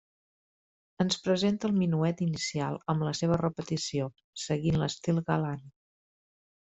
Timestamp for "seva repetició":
3.21-4.07